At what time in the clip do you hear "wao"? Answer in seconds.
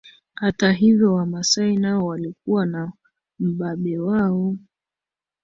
3.99-4.55